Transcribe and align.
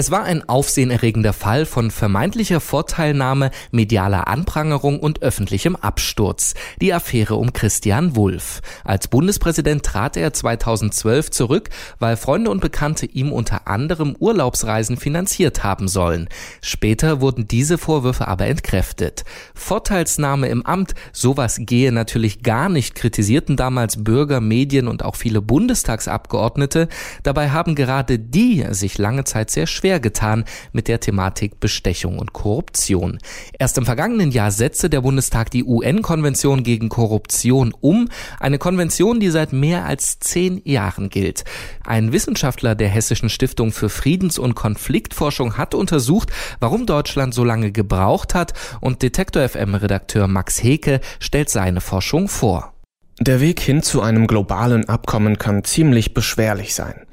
Es 0.00 0.10
war 0.10 0.22
ein 0.22 0.48
aufsehenerregender 0.48 1.34
Fall 1.34 1.66
von 1.66 1.90
vermeintlicher 1.90 2.60
Vorteilnahme, 2.60 3.50
medialer 3.70 4.28
Anprangerung 4.28 4.98
und 4.98 5.20
öffentlichem 5.20 5.76
Absturz. 5.76 6.54
Die 6.80 6.94
Affäre 6.94 7.34
um 7.34 7.52
Christian 7.52 8.16
Wulff. 8.16 8.62
Als 8.82 9.08
Bundespräsident 9.08 9.84
trat 9.84 10.16
er 10.16 10.32
2012 10.32 11.30
zurück, 11.30 11.68
weil 11.98 12.16
Freunde 12.16 12.50
und 12.50 12.62
Bekannte 12.62 13.04
ihm 13.04 13.30
unter 13.30 13.68
anderem 13.68 14.16
Urlaubsreisen 14.18 14.96
finanziert 14.96 15.64
haben 15.64 15.86
sollen. 15.86 16.30
Später 16.62 17.20
wurden 17.20 17.46
diese 17.46 17.76
Vorwürfe 17.76 18.26
aber 18.26 18.46
entkräftet. 18.46 19.24
Vorteilsnahme 19.54 20.48
im 20.48 20.64
Amt, 20.64 20.94
sowas 21.12 21.58
gehe 21.60 21.92
natürlich 21.92 22.42
gar 22.42 22.70
nicht, 22.70 22.94
kritisierten 22.94 23.58
damals 23.58 24.02
Bürger, 24.02 24.40
Medien 24.40 24.88
und 24.88 25.04
auch 25.04 25.16
viele 25.16 25.42
Bundestagsabgeordnete. 25.42 26.88
Dabei 27.22 27.50
haben 27.50 27.74
gerade 27.74 28.18
die 28.18 28.64
sich 28.70 28.96
lange 28.96 29.24
Zeit 29.24 29.50
sehr 29.50 29.66
schwer 29.66 29.89
getan 29.98 30.44
mit 30.72 30.86
der 30.86 31.00
Thematik 31.00 31.58
Bestechung 31.58 32.18
und 32.18 32.32
Korruption. 32.32 33.18
Erst 33.58 33.78
im 33.78 33.86
vergangenen 33.86 34.30
Jahr 34.30 34.50
setzte 34.50 34.90
der 34.90 35.00
Bundestag 35.00 35.50
die 35.50 35.64
UN-Konvention 35.64 36.62
gegen 36.62 36.88
Korruption 36.88 37.74
um, 37.80 38.08
eine 38.38 38.58
Konvention, 38.58 39.18
die 39.18 39.30
seit 39.30 39.52
mehr 39.52 39.86
als 39.86 40.20
zehn 40.20 40.60
Jahren 40.64 41.08
gilt. 41.08 41.44
Ein 41.84 42.12
Wissenschaftler 42.12 42.74
der 42.74 42.88
Hessischen 42.88 43.30
Stiftung 43.30 43.72
für 43.72 43.88
Friedens- 43.88 44.38
und 44.38 44.54
Konfliktforschung 44.54 45.56
hat 45.56 45.74
untersucht, 45.74 46.30
warum 46.60 46.86
Deutschland 46.86 47.34
so 47.34 47.42
lange 47.42 47.72
gebraucht 47.72 48.34
hat 48.34 48.54
und 48.80 49.02
Detektor 49.02 49.48
FM-Redakteur 49.48 50.28
Max 50.28 50.62
Heke 50.62 51.00
stellt 51.18 51.48
seine 51.48 51.80
Forschung 51.80 52.28
vor. 52.28 52.74
Der 53.22 53.40
Weg 53.40 53.60
hin 53.60 53.82
zu 53.82 54.00
einem 54.00 54.26
globalen 54.26 54.88
Abkommen 54.88 55.36
kann 55.36 55.62
ziemlich 55.62 56.14
beschwerlich 56.14 56.74
sein. 56.74 57.06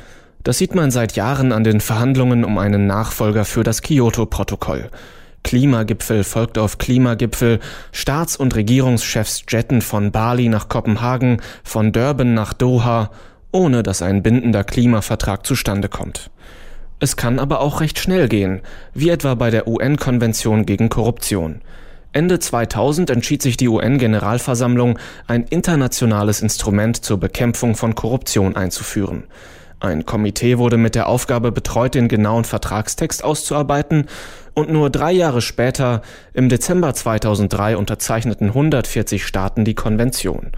Das 0.47 0.59
sieht 0.59 0.75
man 0.75 0.91
seit 0.91 1.17
Jahren 1.17 1.51
an 1.51 1.65
den 1.65 1.81
Verhandlungen 1.81 2.45
um 2.45 2.57
einen 2.57 2.87
Nachfolger 2.87 3.43
für 3.43 3.65
das 3.65 3.81
Kyoto-Protokoll. 3.81 4.89
Klimagipfel 5.43 6.23
folgt 6.23 6.57
auf 6.57 6.77
Klimagipfel, 6.77 7.59
Staats- 7.91 8.37
und 8.37 8.55
Regierungschefs 8.55 9.43
jetten 9.49 9.81
von 9.81 10.13
Bali 10.13 10.47
nach 10.47 10.69
Kopenhagen, 10.69 11.41
von 11.65 11.91
Durban 11.91 12.33
nach 12.33 12.53
Doha, 12.53 13.11
ohne 13.51 13.83
dass 13.83 14.01
ein 14.01 14.23
bindender 14.23 14.63
Klimavertrag 14.63 15.45
zustande 15.45 15.89
kommt. 15.89 16.31
Es 17.01 17.17
kann 17.17 17.39
aber 17.39 17.59
auch 17.59 17.81
recht 17.81 17.99
schnell 17.99 18.29
gehen, 18.29 18.61
wie 18.93 19.09
etwa 19.09 19.35
bei 19.35 19.49
der 19.49 19.67
UN-Konvention 19.67 20.65
gegen 20.65 20.87
Korruption. 20.87 21.59
Ende 22.13 22.39
2000 22.39 23.09
entschied 23.09 23.41
sich 23.41 23.57
die 23.57 23.67
UN-Generalversammlung, 23.67 24.97
ein 25.27 25.43
internationales 25.43 26.41
Instrument 26.41 27.03
zur 27.03 27.19
Bekämpfung 27.19 27.75
von 27.75 27.95
Korruption 27.95 28.55
einzuführen. 28.55 29.25
Ein 29.79 30.05
Komitee 30.05 30.57
wurde 30.57 30.77
mit 30.77 30.95
der 30.95 31.07
Aufgabe 31.07 31.51
betreut, 31.51 31.93
den 31.93 32.07
genauen 32.07 32.45
Vertragstext 32.45 33.23
auszuarbeiten 33.23 34.07
und 34.55 34.71
nur 34.71 34.89
drei 34.89 35.11
Jahre 35.11 35.41
später, 35.41 36.01
im 36.33 36.49
Dezember 36.49 36.95
2003, 36.95 37.77
unterzeichneten 37.77 38.47
140 38.47 39.25
Staaten 39.25 39.65
die 39.65 39.75
Konvention. 39.75 40.51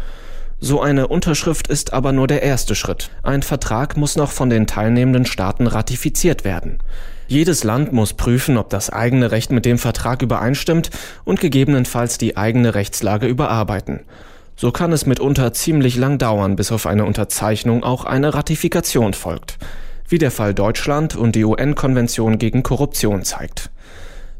So 0.61 0.81
eine 0.81 1.07
Unterschrift 1.07 1.67
ist 1.67 1.91
aber 1.93 2.13
nur 2.13 2.27
der 2.27 2.43
erste 2.43 2.75
Schritt. 2.75 3.11
Ein 3.23 3.43
Vertrag 3.43 3.97
muss 3.97 4.15
noch 4.15 4.31
von 4.31 4.49
den 4.49 4.67
teilnehmenden 4.67 5.25
Staaten 5.25 5.67
ratifiziert 5.67 6.45
werden. 6.45 6.79
Jedes 7.27 7.63
Land 7.63 7.93
muss 7.93 8.13
prüfen, 8.13 8.57
ob 8.57 8.69
das 8.69 8.89
eigene 8.89 9.31
Recht 9.31 9.51
mit 9.51 9.65
dem 9.65 9.77
Vertrag 9.77 10.21
übereinstimmt 10.21 10.89
und 11.25 11.39
gegebenenfalls 11.39 12.17
die 12.17 12.37
eigene 12.37 12.75
Rechtslage 12.75 13.27
überarbeiten. 13.27 14.01
So 14.61 14.73
kann 14.73 14.91
es 14.91 15.05
mitunter 15.05 15.53
ziemlich 15.53 15.95
lang 15.95 16.17
dauern, 16.17 16.57
bis 16.57 16.73
auf 16.73 16.85
eine 16.85 17.05
Unterzeichnung 17.05 17.85
auch 17.85 18.03
eine 18.03 18.33
Ratifikation 18.33 19.13
folgt, 19.13 19.57
wie 20.09 20.17
der 20.17 20.31
Fall 20.31 20.53
Deutschland 20.53 21.15
und 21.15 21.37
die 21.37 21.45
UN-Konvention 21.45 22.39
gegen 22.39 22.61
Korruption 22.61 23.23
zeigt. 23.23 23.69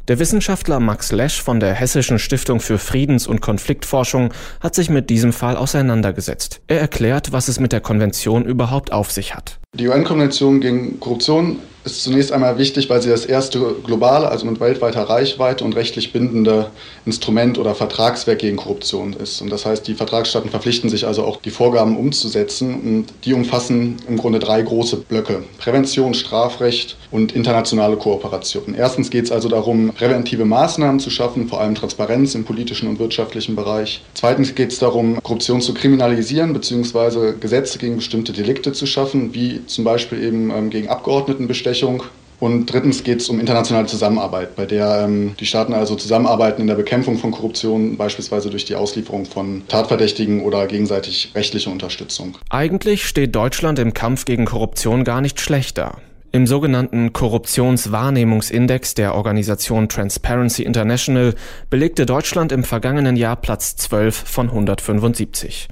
Der 0.10 0.20
Wissenschaftler 0.20 0.82
Max 0.82 1.14
Lesch 1.14 1.42
von 1.42 1.62
der 1.62 1.74
Hessischen 1.74 2.20
Stiftung 2.20 2.60
für 2.60 2.80
Friedens- 2.80 3.28
und 3.28 3.40
Konfliktforschung 3.40 4.34
hat 4.60 4.76
sich 4.76 4.90
mit 4.90 5.10
diesem 5.10 5.32
Fall 5.32 5.56
auseinandergesetzt. 5.56 6.60
Er 6.68 6.82
erklärt, 6.82 7.32
was 7.32 7.48
es 7.48 7.62
mit 7.62 7.72
der 7.72 7.80
Konvention 7.80 8.44
überhaupt 8.44 8.92
auf 8.92 9.12
sich 9.12 9.36
hat. 9.36 9.58
Die 9.74 9.88
UN-Konvention 9.88 10.60
gegen 10.60 11.00
Korruption 11.00 11.60
ist 11.92 12.04
zunächst 12.04 12.32
einmal 12.32 12.58
wichtig, 12.58 12.90
weil 12.90 13.02
sie 13.02 13.10
das 13.10 13.26
erste 13.26 13.60
globale, 13.84 14.30
also 14.30 14.46
mit 14.46 14.60
weltweiter 14.60 15.04
Reichweite 15.04 15.64
und 15.64 15.76
rechtlich 15.76 16.14
bindende 16.14 16.72
Instrument 17.06 17.58
oder 17.58 17.76
Vertragswerk 17.76 18.40
gegen 18.40 18.58
Korruption 18.58 19.14
ist. 19.14 19.42
Und 19.42 19.52
das 19.52 19.66
heißt, 19.66 19.88
die 19.88 19.94
Vertragsstaaten 19.94 20.50
verpflichten 20.50 20.90
sich 20.90 21.06
also 21.06 21.24
auch, 21.24 21.38
die 21.42 21.52
Vorgaben 21.52 21.98
umzusetzen. 21.98 22.80
Und 22.82 23.06
die 23.26 23.34
umfassen 23.34 23.98
im 24.08 24.18
Grunde 24.18 24.40
drei 24.40 24.62
große 24.62 24.98
Blöcke. 24.98 25.44
Prävention, 25.58 26.14
Strafrecht 26.14 26.98
und 27.12 27.34
internationale 27.34 27.98
Kooperation. 27.98 28.76
Erstens 28.76 29.10
geht 29.10 29.26
es 29.26 29.32
also 29.32 29.50
darum, 29.50 29.92
präventive 29.94 30.46
Maßnahmen 30.46 31.00
zu 31.00 31.10
schaffen, 31.10 31.48
vor 31.48 31.62
allem 31.62 31.76
Transparenz 31.76 32.36
im 32.36 32.46
politischen 32.46 32.88
und 32.88 33.00
wirtschaftlichen 33.00 33.56
Bereich. 33.56 34.02
Zweitens 34.14 34.56
geht 34.56 34.72
es 34.72 34.80
darum, 34.80 35.22
Korruption 35.24 35.62
zu 35.62 35.74
kriminalisieren 35.74 36.54
bzw. 36.54 37.34
Gesetze 37.40 37.80
gegen 37.80 37.98
bestimmte 37.98 38.34
Delikte 38.34 38.74
zu 38.74 38.86
schaffen, 38.86 39.34
wie 39.34 39.66
zum 39.66 39.84
Beispiel 39.84 40.24
eben 40.24 40.52
ähm, 40.52 40.70
gegen 40.70 40.90
Abgeordnetenbestechung 40.90 41.79
Rechtsprechung. 41.80 42.04
Und 42.40 42.72
drittens 42.72 43.04
geht 43.04 43.20
es 43.20 43.28
um 43.28 43.38
internationale 43.38 43.88
Zusammenarbeit, 43.88 44.56
bei 44.56 44.66
der 44.66 45.02
ähm, 45.04 45.36
die 45.42 45.46
Staaten 45.46 45.74
also 45.74 45.96
zusammenarbeiten 45.96 46.62
in 46.62 46.68
der 46.68 46.76
Bekämpfung 46.76 47.18
von 47.18 47.32
Korruption, 47.32 47.98
beispielsweise 47.98 48.50
durch 48.50 48.64
die 48.64 48.76
Auslieferung 48.76 49.26
von 49.26 49.64
Tatverdächtigen 49.68 50.44
oder 50.44 50.66
gegenseitig 50.68 51.34
rechtliche 51.36 51.70
Unterstützung. 51.70 52.38
Eigentlich 52.50 53.06
steht 53.06 53.36
Deutschland 53.36 53.78
im 53.78 53.94
Kampf 53.94 54.24
gegen 54.24 54.46
Korruption 54.46 55.04
gar 55.04 55.20
nicht 55.20 55.42
schlechter. 55.42 55.98
Im 56.32 56.48
sogenannten 56.48 57.12
Korruptionswahrnehmungsindex 57.12 58.94
der 58.94 59.16
Organisation 59.16 59.90
Transparency 59.90 60.64
International 60.64 61.34
belegte 61.70 62.06
Deutschland 62.06 62.54
im 62.54 62.64
vergangenen 62.64 63.18
Jahr 63.18 63.36
Platz 63.36 63.76
12 63.76 64.16
von 64.16 64.48
175. 64.48 65.68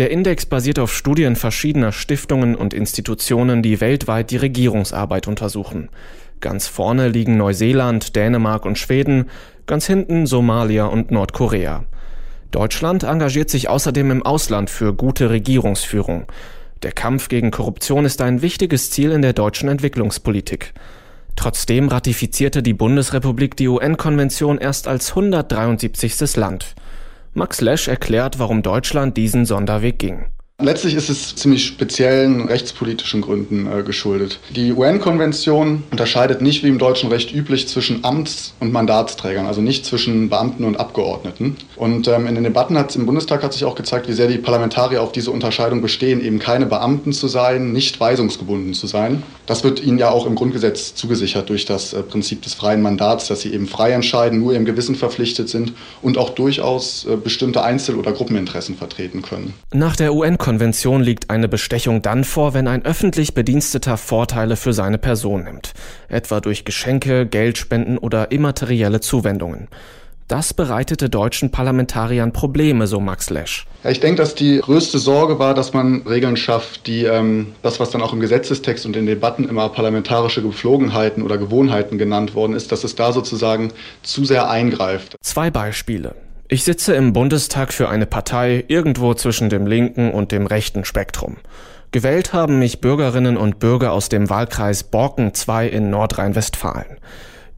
Der 0.00 0.10
Index 0.10 0.46
basiert 0.46 0.78
auf 0.78 0.94
Studien 0.94 1.36
verschiedener 1.36 1.92
Stiftungen 1.92 2.54
und 2.54 2.72
Institutionen, 2.72 3.62
die 3.62 3.82
weltweit 3.82 4.30
die 4.30 4.38
Regierungsarbeit 4.38 5.28
untersuchen. 5.28 5.90
Ganz 6.40 6.68
vorne 6.68 7.08
liegen 7.08 7.36
Neuseeland, 7.36 8.16
Dänemark 8.16 8.64
und 8.64 8.78
Schweden, 8.78 9.28
ganz 9.66 9.86
hinten 9.86 10.24
Somalia 10.24 10.86
und 10.86 11.10
Nordkorea. 11.10 11.84
Deutschland 12.50 13.02
engagiert 13.02 13.50
sich 13.50 13.68
außerdem 13.68 14.10
im 14.10 14.22
Ausland 14.22 14.70
für 14.70 14.94
gute 14.94 15.28
Regierungsführung. 15.28 16.24
Der 16.82 16.92
Kampf 16.92 17.28
gegen 17.28 17.50
Korruption 17.50 18.06
ist 18.06 18.22
ein 18.22 18.40
wichtiges 18.40 18.90
Ziel 18.90 19.10
in 19.10 19.20
der 19.20 19.34
deutschen 19.34 19.68
Entwicklungspolitik. 19.68 20.72
Trotzdem 21.36 21.88
ratifizierte 21.88 22.62
die 22.62 22.72
Bundesrepublik 22.72 23.54
die 23.54 23.68
UN-Konvention 23.68 24.56
erst 24.56 24.88
als 24.88 25.10
173. 25.10 26.36
Land. 26.36 26.74
Max 27.32 27.60
Lesch 27.60 27.86
erklärt, 27.86 28.38
warum 28.40 28.62
Deutschland 28.62 29.16
diesen 29.16 29.46
Sonderweg 29.46 29.98
ging. 30.00 30.26
Letztlich 30.62 30.94
ist 30.94 31.08
es 31.08 31.34
ziemlich 31.36 31.66
speziellen 31.66 32.46
rechtspolitischen 32.46 33.22
Gründen 33.22 33.66
äh, 33.66 33.82
geschuldet. 33.82 34.38
Die 34.50 34.72
UN-Konvention 34.72 35.84
unterscheidet 35.90 36.42
nicht 36.42 36.62
wie 36.62 36.68
im 36.68 36.78
deutschen 36.78 37.10
Recht 37.10 37.34
üblich 37.34 37.68
zwischen 37.68 38.04
Amts- 38.04 38.52
und 38.60 38.72
Mandatsträgern, 38.72 39.46
also 39.46 39.60
nicht 39.60 39.86
zwischen 39.86 40.28
Beamten 40.28 40.64
und 40.64 40.78
Abgeordneten. 40.78 41.56
Und 41.76 42.08
ähm, 42.08 42.26
in 42.26 42.34
den 42.34 42.44
Debatten 42.44 42.76
hat 42.76 42.94
im 42.96 43.06
Bundestag 43.06 43.42
hat 43.42 43.52
sich 43.52 43.64
auch 43.64 43.74
gezeigt, 43.74 44.08
wie 44.08 44.12
sehr 44.12 44.28
die 44.28 44.38
Parlamentarier 44.38 45.02
auf 45.02 45.12
diese 45.12 45.30
Unterscheidung 45.30 45.80
bestehen, 45.80 46.22
eben 46.22 46.38
keine 46.38 46.66
Beamten 46.66 47.12
zu 47.12 47.28
sein, 47.28 47.72
nicht 47.72 47.98
weisungsgebunden 47.98 48.74
zu 48.74 48.86
sein. 48.86 49.22
Das 49.46 49.64
wird 49.64 49.82
ihnen 49.82 49.98
ja 49.98 50.10
auch 50.10 50.26
im 50.26 50.34
Grundgesetz 50.34 50.94
zugesichert 50.94 51.48
durch 51.48 51.64
das 51.64 51.92
äh, 51.92 52.02
Prinzip 52.02 52.42
des 52.42 52.54
freien 52.54 52.82
Mandats, 52.82 53.28
dass 53.28 53.40
sie 53.40 53.52
eben 53.52 53.66
frei 53.66 53.92
entscheiden, 53.92 54.40
nur 54.40 54.52
ihrem 54.52 54.64
Gewissen 54.64 54.94
verpflichtet 54.94 55.48
sind 55.48 55.72
und 56.02 56.18
auch 56.18 56.30
durchaus 56.30 57.06
äh, 57.06 57.16
bestimmte 57.16 57.62
Einzel- 57.62 57.96
oder 57.96 58.12
Gruppeninteressen 58.12 58.76
vertreten 58.76 59.22
können. 59.22 59.54
Nach 59.72 59.96
der 59.96 60.14
UN 60.14 60.38
Konvention 60.50 61.00
liegt 61.00 61.30
eine 61.30 61.46
Bestechung 61.46 62.02
dann 62.02 62.24
vor, 62.24 62.54
wenn 62.54 62.66
ein 62.66 62.84
öffentlich 62.84 63.34
Bediensteter 63.34 63.96
Vorteile 63.96 64.56
für 64.56 64.72
seine 64.72 64.98
Person 64.98 65.44
nimmt, 65.44 65.74
etwa 66.08 66.40
durch 66.40 66.64
Geschenke, 66.64 67.24
Geldspenden 67.24 67.96
oder 67.96 68.32
immaterielle 68.32 68.98
Zuwendungen. 68.98 69.68
Das 70.26 70.52
bereitete 70.52 71.08
deutschen 71.08 71.52
Parlamentariern 71.52 72.32
Probleme, 72.32 72.88
so 72.88 72.98
Max 72.98 73.30
Lesch. 73.30 73.68
Ja, 73.84 73.90
ich 73.90 74.00
denke, 74.00 74.22
dass 74.22 74.34
die 74.34 74.58
größte 74.58 74.98
Sorge 74.98 75.38
war, 75.38 75.54
dass 75.54 75.72
man 75.72 76.02
Regeln 76.02 76.36
schafft, 76.36 76.88
die 76.88 77.04
ähm, 77.04 77.52
das, 77.62 77.78
was 77.78 77.90
dann 77.90 78.02
auch 78.02 78.12
im 78.12 78.18
Gesetzestext 78.18 78.84
und 78.86 78.96
in 78.96 79.06
Debatten 79.06 79.48
immer 79.48 79.68
parlamentarische 79.68 80.42
Gepflogenheiten 80.42 81.22
oder 81.22 81.38
Gewohnheiten 81.38 81.96
genannt 81.96 82.34
worden 82.34 82.54
ist, 82.54 82.72
dass 82.72 82.82
es 82.82 82.96
da 82.96 83.12
sozusagen 83.12 83.70
zu 84.02 84.24
sehr 84.24 84.50
eingreift. 84.50 85.14
Zwei 85.22 85.52
Beispiele. 85.52 86.16
Ich 86.52 86.64
sitze 86.64 86.94
im 86.94 87.12
Bundestag 87.12 87.72
für 87.72 87.88
eine 87.88 88.06
Partei 88.06 88.64
irgendwo 88.66 89.14
zwischen 89.14 89.50
dem 89.50 89.68
linken 89.68 90.10
und 90.10 90.32
dem 90.32 90.48
rechten 90.48 90.84
Spektrum. 90.84 91.36
Gewählt 91.92 92.32
haben 92.32 92.58
mich 92.58 92.80
Bürgerinnen 92.80 93.36
und 93.36 93.60
Bürger 93.60 93.92
aus 93.92 94.08
dem 94.08 94.28
Wahlkreis 94.28 94.82
Borken 94.82 95.30
II 95.30 95.68
in 95.68 95.90
Nordrhein-Westfalen. 95.90 96.98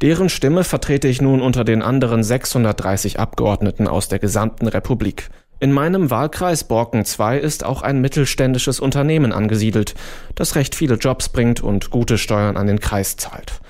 Deren 0.02 0.28
Stimme 0.28 0.62
vertrete 0.62 1.08
ich 1.08 1.22
nun 1.22 1.40
unter 1.40 1.64
den 1.64 1.80
anderen 1.80 2.22
630 2.22 3.18
Abgeordneten 3.18 3.88
aus 3.88 4.08
der 4.08 4.18
gesamten 4.18 4.68
Republik. 4.68 5.30
In 5.58 5.72
meinem 5.72 6.10
Wahlkreis 6.10 6.64
Borken 6.64 7.06
2 7.06 7.38
ist 7.38 7.64
auch 7.64 7.80
ein 7.80 8.02
mittelständisches 8.02 8.78
Unternehmen 8.78 9.32
angesiedelt, 9.32 9.94
das 10.34 10.54
recht 10.54 10.74
viele 10.74 10.96
Jobs 10.96 11.30
bringt 11.30 11.62
und 11.62 11.88
gute 11.88 12.18
Steuern 12.18 12.58
an 12.58 12.66
den 12.66 12.80
Kreis 12.80 13.16
zahlt. 13.16 13.62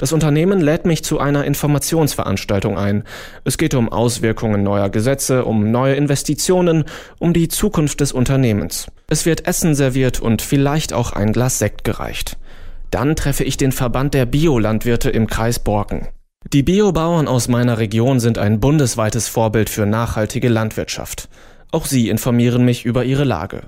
Das 0.00 0.14
Unternehmen 0.14 0.62
lädt 0.62 0.86
mich 0.86 1.04
zu 1.04 1.18
einer 1.18 1.44
Informationsveranstaltung 1.44 2.78
ein. 2.78 3.04
Es 3.44 3.58
geht 3.58 3.74
um 3.74 3.92
Auswirkungen 3.92 4.62
neuer 4.62 4.88
Gesetze, 4.88 5.44
um 5.44 5.70
neue 5.70 5.94
Investitionen, 5.94 6.86
um 7.18 7.34
die 7.34 7.48
Zukunft 7.48 8.00
des 8.00 8.12
Unternehmens. 8.12 8.86
Es 9.08 9.26
wird 9.26 9.46
Essen 9.46 9.74
serviert 9.74 10.18
und 10.18 10.40
vielleicht 10.40 10.94
auch 10.94 11.12
ein 11.12 11.34
Glas 11.34 11.58
Sekt 11.58 11.84
gereicht. 11.84 12.38
Dann 12.90 13.14
treffe 13.14 13.44
ich 13.44 13.58
den 13.58 13.72
Verband 13.72 14.14
der 14.14 14.24
Biolandwirte 14.24 15.10
im 15.10 15.26
Kreis 15.26 15.58
Borken. 15.58 16.08
Die 16.50 16.62
Biobauern 16.62 17.28
aus 17.28 17.48
meiner 17.48 17.76
Region 17.76 18.20
sind 18.20 18.38
ein 18.38 18.58
bundesweites 18.58 19.28
Vorbild 19.28 19.68
für 19.68 19.84
nachhaltige 19.84 20.48
Landwirtschaft. 20.48 21.28
Auch 21.72 21.84
sie 21.84 22.08
informieren 22.08 22.64
mich 22.64 22.86
über 22.86 23.04
ihre 23.04 23.24
Lage. 23.24 23.64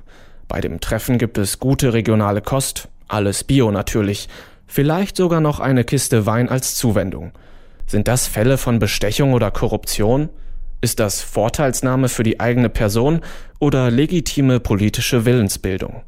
Bei 0.49 0.63
dem 0.63 0.81
Treffen 0.81 1.19
gibt 1.19 1.37
es 1.37 1.59
gute 1.59 1.93
regionale 1.93 2.41
Kost, 2.41 2.89
alles 3.07 3.45
Bio 3.45 3.71
natürlich, 3.71 4.31
Vielleicht 4.67 5.17
sogar 5.17 5.41
noch 5.41 5.61
eine 5.61 5.85
Kiste 5.85 6.27
Wein 6.27 6.49
als 6.49 6.75
Zuwendung. 6.75 7.33
Sind 7.87 8.09
das 8.09 8.27
Fälle 8.27 8.59
von 8.59 8.79
Bestechung 8.79 9.35
oder 9.35 9.51
Korruption? 9.51 10.31
Ist 10.81 10.99
das 10.99 11.23
Vorteilsnahme 11.23 12.09
für 12.09 12.23
die 12.23 12.41
eigene 12.41 12.69
Person 12.69 13.21
oder 13.59 13.91
legitime 13.91 14.61
politische 14.61 15.25
Willensbildung? 15.25 16.03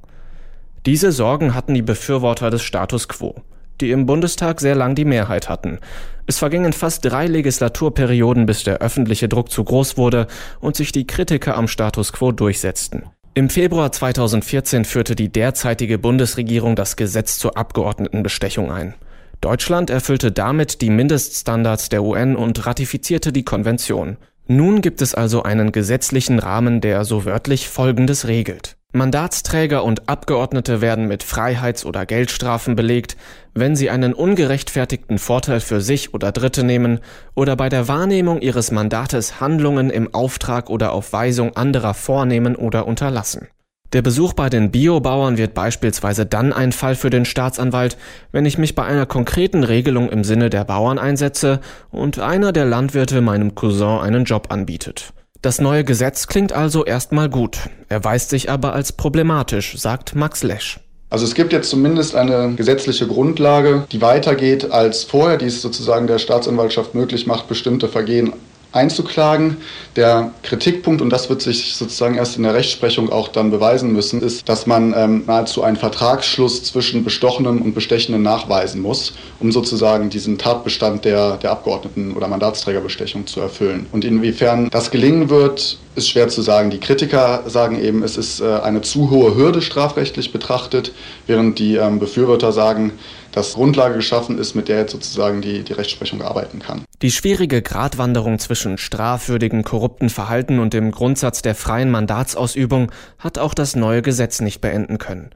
Diese 0.87 1.13
Sorgen 1.13 1.55
hatten 1.55 1.75
die 1.75 1.83
Befürworter 1.83 2.51
des 2.51 2.63
Status 2.63 3.09
quo, 3.09 3.37
die 3.81 3.91
im 3.91 4.07
Bundestag 4.07 4.61
sehr 4.61 4.75
lang 4.75 4.95
die 4.95 5.05
Mehrheit 5.05 5.49
hatten. 5.49 5.79
Es 6.27 6.39
vergingen 6.39 6.73
fast 6.73 7.05
drei 7.05 7.27
Legislaturperioden, 7.27 8.47
bis 8.47 8.65
der 8.65 8.79
öffentliche 8.79 9.29
Druck 9.29 9.51
zu 9.51 9.63
groß 9.63 9.97
wurde 9.97 10.27
und 10.61 10.77
sich 10.77 10.91
die 10.93 11.07
Kritiker 11.07 11.57
am 11.57 11.69
Status 11.69 12.13
quo 12.13 12.33
durchsetzten. 12.33 13.05
Im 13.37 13.51
Februar 13.51 13.91
2014 13.91 14.85
führte 14.85 15.17
die 15.17 15.29
derzeitige 15.29 15.99
Bundesregierung 15.99 16.77
das 16.77 16.95
Gesetz 16.95 17.37
zur 17.37 17.57
Abgeordnetenbestechung 17.57 18.71
ein. 18.71 18.95
Deutschland 19.41 19.91
erfüllte 19.91 20.31
damit 20.31 20.81
die 20.83 20.91
Mindeststandards 20.91 21.89
der 21.89 22.05
UN 22.05 22.37
und 22.37 22.65
ratifizierte 22.65 23.33
die 23.33 23.43
Konvention. 23.43 24.19
Nun 24.47 24.83
gibt 24.83 25.03
es 25.03 25.17
also 25.17 25.43
einen 25.43 25.73
gesetzlichen 25.73 26.39
Rahmen, 26.39 26.81
der 26.81 27.05
so 27.05 27.25
wörtlich 27.25 27.69
Folgendes 27.69 28.29
regelt. 28.29 28.77
Mandatsträger 28.95 29.83
und 29.83 30.09
Abgeordnete 30.09 30.81
werden 30.81 31.09
mit 31.09 31.25
Freiheits- 31.25 31.85
oder 31.85 32.07
Geldstrafen 32.07 32.77
belegt, 32.77 33.17
wenn 33.53 33.75
sie 33.75 33.91
einen 33.91 34.15
ungerechtfertigten 34.15 35.19
Vorteil 35.19 35.59
für 35.59 35.81
sich 35.81 36.15
oder 36.15 36.31
Dritte 36.31 36.63
nehmen 36.63 37.01
oder 37.35 37.57
bei 37.57 37.69
der 37.69 37.89
Wahrnehmung 37.89 38.41
ihres 38.41 38.71
Mandates 38.71 39.41
Handlungen 39.41 39.91
im 39.91 40.15
Auftrag 40.15 40.71
oder 40.71 40.93
auf 40.93 41.13
Weisung 41.13 41.57
anderer 41.57 41.93
vornehmen 41.93 42.55
oder 42.55 42.87
unterlassen. 42.87 43.49
Der 43.93 44.03
Besuch 44.03 44.33
bei 44.33 44.49
den 44.49 44.71
Biobauern 44.71 45.39
wird 45.39 45.55
beispielsweise 45.55 46.25
dann 46.25 46.53
ein 46.53 46.71
Fall 46.71 46.95
für 46.95 47.11
den 47.11 47.25
Staatsanwalt, 47.25 47.97
wenn 48.31 48.47
ich 48.47 48.59
mich 48.59 48.77
bei 48.77 48.85
einer 48.85 49.07
konkreten 49.07 49.65
Regelung 49.65 50.09
im 50.09 50.23
Sinne 50.23 50.51
der 50.51 50.65
Bauern 50.65 50.99
einsetze 51.01 51.61
und 51.91 52.21
einer 52.21 52.53
der 52.53 52.65
Landwirte 52.65 53.21
meinem 53.21 53.57
Cousin 53.57 53.99
einen 54.01 54.25
Job 54.25 54.53
anbietet. 54.53 55.13
Das 55.45 55.61
neue 55.61 55.85
Gesetz 55.85 56.27
klingt 56.27 56.55
also 56.55 56.87
erstmal 56.87 57.29
gut, 57.29 57.59
erweist 57.91 58.31
sich 58.31 58.49
aber 58.49 58.73
als 58.73 58.93
problematisch, 58.93 59.79
sagt 59.79 60.15
Max 60.15 60.43
Lesch. 60.43 60.81
Also 61.11 61.27
es 61.27 61.35
gibt 61.35 61.53
jetzt 61.53 61.69
zumindest 61.69 62.17
eine 62.17 62.55
gesetzliche 62.55 63.07
Grundlage, 63.07 63.87
die 63.93 64.01
weitergeht 64.01 64.71
als 64.71 65.05
vorher, 65.05 65.37
die 65.37 65.45
es 65.45 65.61
sozusagen 65.61 66.07
der 66.07 66.19
Staatsanwaltschaft 66.19 66.95
möglich 66.95 67.27
macht, 67.27 67.47
bestimmte 67.47 67.89
Vergehen 67.89 68.33
einzuklagen. 68.75 69.59
Der 69.97 70.33
Kritikpunkt, 70.43 71.01
und 71.01 71.11
das 71.11 71.31
wird 71.31 71.43
sich 71.43 71.75
sozusagen 71.75 72.17
erst 72.17 72.37
in 72.37 72.43
der 72.43 72.55
Rechtsprechung 72.55 73.11
auch 73.11 73.29
dann 73.29 73.51
beweisen 73.51 73.93
müssen, 73.93 74.21
ist, 74.21 74.49
dass 74.49 74.67
man 74.67 74.95
ähm, 74.97 75.25
nahezu 75.27 75.63
einen 75.63 75.77
Vertragsschluss 75.77 76.65
zwischen 76.65 77.05
Bestochenem 77.05 77.63
und 77.63 77.75
Bestechenden 77.75 78.23
nachweisen 78.23 78.83
muss, 78.83 79.15
um 79.41 79.53
sozusagen 79.53 80.11
diesen 80.11 80.39
Tatbestand 80.39 81.05
der, 81.05 81.37
der 81.37 81.53
Abgeordneten- 81.53 82.15
oder 82.15 82.29
Mandatsträgerbestechung 82.29 83.27
zu 83.27 83.41
erfüllen. 83.41 83.87
Und 83.93 84.05
inwiefern 84.05 84.69
das 84.71 84.91
gelingen 84.91 85.31
wird, 85.31 85.79
ist 85.95 86.09
schwer 86.09 86.29
zu 86.29 86.43
sagen. 86.43 86.71
Die 86.71 86.81
Kritiker 86.81 87.45
sagen 87.47 87.81
eben, 87.81 88.03
es 88.03 88.17
ist 88.17 88.41
äh, 88.41 88.61
eine 88.61 88.81
zu 88.83 89.11
hohe 89.11 89.35
Hürde 89.35 89.63
strafrechtlich 89.63 90.33
betrachtet, 90.33 90.93
während 91.27 91.59
die 91.59 91.77
ähm, 91.77 91.99
Befürworter 91.99 92.53
sagen, 92.53 92.93
dass 93.33 93.55
Grundlage 93.55 93.97
geschaffen 93.97 94.39
ist, 94.39 94.55
mit 94.55 94.69
der 94.69 94.79
jetzt 94.79 94.93
sozusagen 94.93 95.41
die, 95.41 95.63
die 95.63 95.73
Rechtsprechung 95.73 96.23
arbeiten 96.23 96.61
kann. 96.61 96.85
Die 97.03 97.11
schwierige 97.11 97.63
Gratwanderung 97.63 98.39
zwischen 98.39 98.79
strafwürdigen, 98.79 99.65
korrupten 99.65 100.09
Verhalten 100.09 100.61
und 100.61 100.73
dem 100.73 100.91
Grundsatz 100.91 101.43
der 101.43 101.55
freien 101.55 101.91
Mandatsausübung 101.91 102.93
hat 103.19 103.39
auch 103.39 103.55
das 103.55 103.75
neue 103.75 104.03
Gesetz 104.03 104.41
nicht 104.41 104.61
beenden 104.61 104.99
können. 104.99 105.31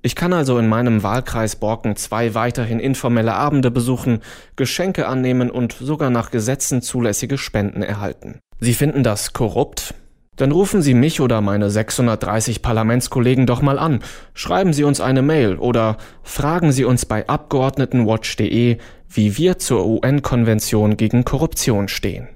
Ich 0.00 0.14
kann 0.14 0.32
also 0.32 0.58
in 0.58 0.68
meinem 0.68 1.02
Wahlkreis 1.02 1.56
Borken 1.56 1.96
zwei 1.96 2.34
weiterhin 2.34 2.78
informelle 2.78 3.34
Abende 3.34 3.70
besuchen, 3.70 4.20
Geschenke 4.54 5.08
annehmen 5.08 5.50
und 5.50 5.72
sogar 5.72 6.10
nach 6.10 6.30
Gesetzen 6.30 6.82
zulässige 6.82 7.36
Spenden 7.36 7.82
erhalten. 7.82 8.40
Sie 8.60 8.74
finden 8.74 9.02
das 9.02 9.32
korrupt? 9.32 9.94
Dann 10.36 10.52
rufen 10.52 10.82
Sie 10.82 10.94
mich 10.94 11.20
oder 11.20 11.40
meine 11.40 11.68
630 11.68 12.62
Parlamentskollegen 12.62 13.46
doch 13.46 13.60
mal 13.60 13.78
an, 13.78 14.00
schreiben 14.34 14.72
Sie 14.72 14.84
uns 14.84 15.00
eine 15.00 15.22
Mail 15.22 15.56
oder 15.56 15.96
fragen 16.22 16.70
Sie 16.70 16.84
uns 16.84 17.06
bei 17.06 17.28
Abgeordnetenwatch.de, 17.28 18.78
wie 19.08 19.36
wir 19.36 19.58
zur 19.58 19.84
UN-Konvention 19.86 20.96
gegen 20.96 21.24
Korruption 21.24 21.88
stehen. 21.88 22.28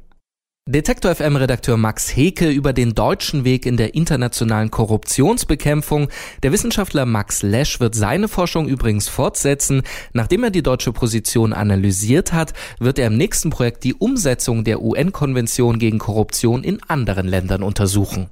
Detektor 0.69 1.13
FM 1.13 1.35
Redakteur 1.35 1.77
Max 1.77 2.15
Heke 2.15 2.49
über 2.49 2.73
den 2.73 2.95
deutschen 2.95 3.43
Weg 3.43 3.67
in 3.67 3.77
der 3.77 3.97
internationalen 3.97 4.71
Korruptionsbekämpfung. 4.71 6.09
Der 6.45 6.53
Wissenschaftler 6.53 7.05
Max 7.05 7.43
Lesch 7.43 7.81
wird 7.81 7.97
seine 7.97 8.29
Forschung 8.29 8.69
übrigens 8.69 9.09
fortsetzen. 9.09 9.83
Nachdem 10.13 10.45
er 10.45 10.51
die 10.51 10.63
deutsche 10.63 10.93
Position 10.93 11.53
analysiert 11.53 12.33
hat, 12.33 12.53
wird 12.79 13.01
er 13.01 13.09
im 13.09 13.17
nächsten 13.17 13.51
Projekt 13.51 13.83
die 13.83 13.95
Umsetzung 13.95 14.63
der 14.63 14.81
UN-Konvention 14.83 15.81
gegen 15.81 15.99
Korruption 15.99 16.63
in 16.63 16.81
anderen 16.87 17.27
Ländern 17.27 17.65
untersuchen. 17.65 18.31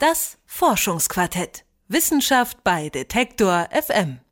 Das 0.00 0.36
Forschungsquartett. 0.46 1.64
Wissenschaft 1.86 2.64
bei 2.64 2.88
Detektor 2.88 3.68
FM. 3.70 4.18